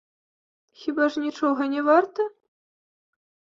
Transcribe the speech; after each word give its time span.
Хіба 0.83 1.05
ж 1.15 1.23
нічога 1.25 1.67
не 1.75 1.81
варта? 1.89 2.27